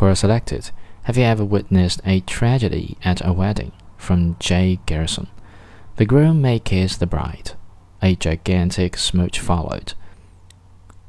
Quora 0.00 0.16
selected 0.16 0.70
Have 1.02 1.18
you 1.18 1.24
ever 1.24 1.44
witnessed 1.44 2.00
a 2.06 2.20
tragedy 2.20 2.96
at 3.04 3.20
a 3.22 3.34
wedding? 3.34 3.72
from 3.98 4.36
Jay 4.38 4.80
Garrison. 4.86 5.26
The 5.96 6.06
groom 6.06 6.40
may 6.40 6.58
kiss 6.58 6.96
the 6.96 7.06
bride. 7.06 7.52
A 8.00 8.16
gigantic 8.16 8.96
smooch 8.96 9.38
followed. 9.38 9.92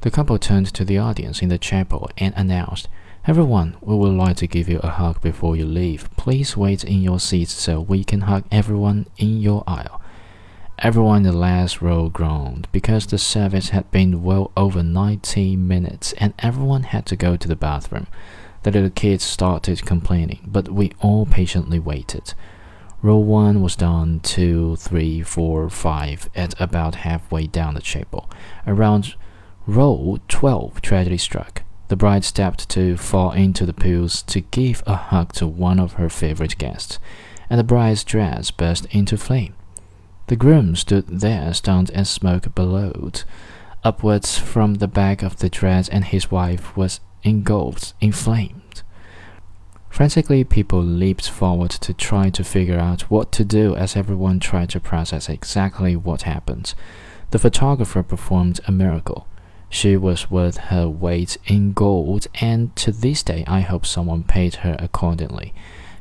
The 0.02 0.10
couple 0.10 0.38
turned 0.38 0.74
to 0.74 0.84
the 0.84 0.98
audience 0.98 1.40
in 1.40 1.48
the 1.48 1.56
chapel 1.56 2.10
and 2.18 2.34
announced, 2.36 2.90
Everyone, 3.26 3.78
we 3.80 3.96
would 3.96 4.12
like 4.12 4.36
to 4.36 4.46
give 4.46 4.68
you 4.68 4.78
a 4.80 4.90
hug 4.90 5.22
before 5.22 5.56
you 5.56 5.64
leave. 5.64 6.14
Please 6.18 6.54
wait 6.54 6.84
in 6.84 7.00
your 7.00 7.18
seats 7.18 7.54
so 7.54 7.80
we 7.80 8.04
can 8.04 8.20
hug 8.20 8.44
everyone 8.52 9.06
in 9.16 9.40
your 9.40 9.64
aisle. 9.66 10.02
Everyone 10.80 11.16
in 11.16 11.22
the 11.22 11.32
last 11.32 11.80
row 11.80 12.10
groaned 12.10 12.68
because 12.72 13.06
the 13.06 13.16
service 13.16 13.70
had 13.70 13.90
been 13.90 14.22
well 14.22 14.52
over 14.54 14.82
90 14.82 15.56
minutes 15.56 16.12
and 16.18 16.34
everyone 16.40 16.82
had 16.82 17.06
to 17.06 17.16
go 17.16 17.38
to 17.38 17.48
the 17.48 17.56
bathroom. 17.56 18.06
The 18.62 18.70
little 18.70 18.90
kids 18.90 19.24
started 19.24 19.84
complaining, 19.84 20.40
but 20.46 20.68
we 20.68 20.92
all 21.00 21.26
patiently 21.26 21.78
waited. 21.78 22.34
Row 23.02 23.16
1 23.16 23.60
was 23.60 23.74
done, 23.74 24.20
two, 24.20 24.76
three, 24.76 25.22
four, 25.22 25.68
five, 25.68 26.30
at 26.36 26.58
about 26.60 26.96
halfway 26.96 27.48
down 27.48 27.74
the 27.74 27.80
chapel. 27.80 28.30
Around 28.66 29.16
row 29.66 30.20
12, 30.28 30.80
tragedy 30.80 31.18
struck. 31.18 31.62
The 31.88 31.96
bride 31.96 32.24
stepped 32.24 32.68
to 32.70 32.96
fall 32.96 33.32
into 33.32 33.66
the 33.66 33.72
pools 33.72 34.22
to 34.22 34.40
give 34.40 34.82
a 34.86 34.94
hug 34.94 35.32
to 35.34 35.46
one 35.46 35.80
of 35.80 35.94
her 35.94 36.08
favorite 36.08 36.56
guests, 36.58 37.00
and 37.50 37.58
the 37.58 37.64
bride's 37.64 38.04
dress 38.04 38.52
burst 38.52 38.86
into 38.92 39.16
flame. 39.16 39.54
The 40.28 40.36
groom 40.36 40.76
stood 40.76 41.08
there 41.08 41.52
stunned 41.52 41.90
as 41.90 42.08
smoke 42.08 42.54
billowed 42.54 43.24
upwards 43.84 44.38
from 44.38 44.74
the 44.74 44.88
back 44.88 45.22
of 45.22 45.38
the 45.38 45.48
dress, 45.48 45.88
and 45.88 46.04
his 46.04 46.30
wife 46.30 46.76
was 46.76 47.00
engulfed 47.22 47.94
in 48.00 48.12
flames. 48.12 48.82
Frantically, 49.90 50.42
people 50.42 50.82
leaped 50.82 51.28
forward 51.28 51.70
to 51.70 51.92
try 51.92 52.30
to 52.30 52.42
figure 52.42 52.78
out 52.78 53.02
what 53.10 53.30
to 53.32 53.44
do 53.44 53.76
as 53.76 53.94
everyone 53.94 54.40
tried 54.40 54.70
to 54.70 54.80
process 54.80 55.28
exactly 55.28 55.94
what 55.94 56.22
happened. 56.22 56.74
The 57.30 57.38
photographer 57.38 58.02
performed 58.02 58.60
a 58.66 58.72
miracle. 58.72 59.26
She 59.68 59.96
was 59.96 60.30
worth 60.30 60.56
her 60.56 60.88
weight 60.88 61.36
in 61.46 61.72
gold, 61.72 62.26
and 62.40 62.74
to 62.76 62.92
this 62.92 63.22
day 63.22 63.44
I 63.46 63.60
hope 63.60 63.86
someone 63.86 64.22
paid 64.22 64.56
her 64.56 64.76
accordingly. 64.78 65.52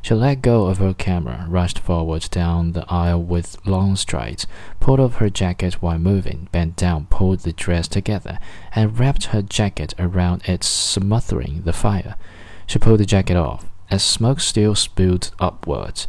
She 0.03 0.15
let 0.15 0.41
go 0.41 0.65
of 0.65 0.79
her 0.79 0.95
camera, 0.95 1.45
rushed 1.47 1.77
forward 1.77 2.27
down 2.31 2.71
the 2.71 2.91
aisle 2.91 3.21
with 3.21 3.63
long 3.67 3.95
strides, 3.95 4.47
pulled 4.79 4.99
off 4.99 5.15
her 5.15 5.29
jacket 5.29 5.75
while 5.75 5.99
moving, 5.99 6.49
bent 6.51 6.75
down, 6.75 7.05
pulled 7.11 7.41
the 7.41 7.53
dress 7.53 7.87
together, 7.87 8.39
and 8.73 8.97
wrapped 8.97 9.25
her 9.25 9.43
jacket 9.43 9.93
around 9.99 10.41
it, 10.45 10.63
smothering 10.63 11.61
the 11.65 11.73
fire. 11.73 12.15
She 12.65 12.79
pulled 12.79 12.99
the 12.99 13.05
jacket 13.05 13.37
off, 13.37 13.65
as 13.91 14.01
smoke 14.01 14.39
still 14.39 14.73
spewed 14.73 15.29
upwards, 15.39 16.07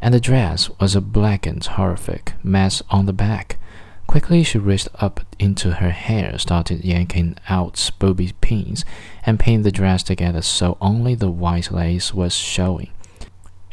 and 0.00 0.14
the 0.14 0.20
dress 0.20 0.70
was 0.78 0.94
a 0.94 1.00
blackened, 1.00 1.64
horrific 1.64 2.34
mess 2.44 2.82
on 2.88 3.06
the 3.06 3.12
back. 3.12 3.58
Quickly 4.06 4.44
she 4.44 4.58
reached 4.58 4.88
up 5.00 5.20
into 5.40 5.72
her 5.72 5.90
hair, 5.90 6.38
started 6.38 6.84
yanking 6.84 7.36
out 7.48 7.90
bobby 7.98 8.32
pins, 8.40 8.84
and 9.26 9.40
pinned 9.40 9.64
the 9.64 9.72
dress 9.72 10.04
together 10.04 10.42
so 10.42 10.76
only 10.80 11.16
the 11.16 11.30
white 11.30 11.72
lace 11.72 12.14
was 12.14 12.32
showing. 12.32 12.90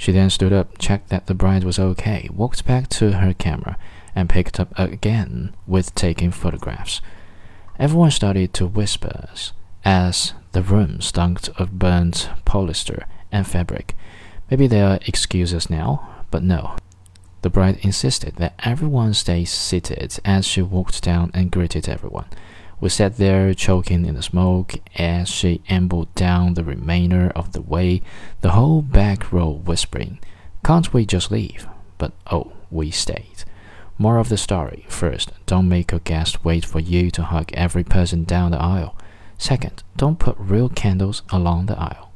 She 0.01 0.11
then 0.11 0.31
stood 0.31 0.51
up, 0.51 0.79
checked 0.79 1.09
that 1.09 1.27
the 1.27 1.35
bride 1.35 1.63
was 1.63 1.77
okay, 1.77 2.27
walked 2.33 2.65
back 2.65 2.89
to 2.89 3.19
her 3.19 3.35
camera, 3.35 3.77
and 4.15 4.27
picked 4.27 4.59
up 4.59 4.73
again 4.75 5.53
with 5.67 5.93
taking 5.93 6.31
photographs. 6.31 7.01
Everyone 7.77 8.09
started 8.09 8.51
to 8.55 8.65
whisper 8.65 9.29
as 9.85 10.33
the 10.53 10.63
room 10.63 11.01
stunk 11.01 11.49
of 11.59 11.77
burnt 11.77 12.31
polyester 12.47 13.03
and 13.31 13.45
fabric. 13.45 13.95
Maybe 14.49 14.65
there 14.65 14.87
are 14.87 14.99
excuses 15.05 15.69
now, 15.69 16.09
but 16.31 16.41
no. 16.41 16.77
The 17.43 17.51
bride 17.51 17.77
insisted 17.83 18.37
that 18.37 18.55
everyone 18.63 19.13
stay 19.13 19.45
seated 19.45 20.19
as 20.25 20.47
she 20.47 20.63
walked 20.63 21.03
down 21.03 21.29
and 21.35 21.51
greeted 21.51 21.87
everyone. 21.87 22.25
We 22.81 22.89
sat 22.89 23.17
there 23.17 23.53
choking 23.53 24.07
in 24.07 24.15
the 24.15 24.23
smoke 24.23 24.73
as 24.97 25.29
she 25.29 25.61
ambled 25.69 26.13
down 26.15 26.55
the 26.55 26.63
remainder 26.63 27.31
of 27.35 27.51
the 27.51 27.61
way, 27.61 28.01
the 28.41 28.49
whole 28.49 28.81
back 28.81 29.31
row 29.31 29.51
whispering, 29.51 30.17
Can't 30.65 30.91
we 30.91 31.05
just 31.05 31.29
leave? 31.29 31.67
But 31.99 32.11
oh, 32.31 32.53
we 32.71 32.89
stayed. 32.89 33.43
More 33.99 34.17
of 34.17 34.29
the 34.29 34.37
story. 34.37 34.87
First, 34.89 35.31
don't 35.45 35.69
make 35.69 35.91
your 35.91 35.99
guest 35.99 36.43
wait 36.43 36.65
for 36.65 36.79
you 36.79 37.11
to 37.11 37.21
hug 37.21 37.51
every 37.53 37.83
person 37.83 38.23
down 38.23 38.49
the 38.49 38.59
aisle. 38.59 38.95
Second, 39.37 39.83
don't 39.95 40.17
put 40.17 40.35
real 40.39 40.67
candles 40.67 41.21
along 41.29 41.67
the 41.67 41.77
aisle. 41.79 42.09